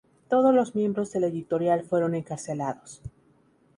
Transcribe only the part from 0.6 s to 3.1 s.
miembros de la editorial fueron encarcelados.